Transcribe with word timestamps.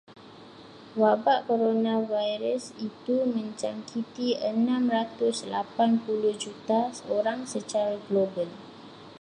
Wabak 1.01 1.39
koronavirus 1.47 2.65
itu 2.87 3.15
menjangkiti 3.35 4.29
enam 4.51 4.83
ratus 4.95 5.37
lapan 5.53 5.91
puluh 6.03 6.33
juta 6.43 6.81
orang 7.17 7.39
secara 7.53 7.95
global. 8.09 8.49